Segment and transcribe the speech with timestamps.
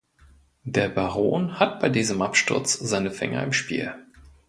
[0.63, 3.93] Der Baron hat bei diesem Absturz seine Finger im Spiel.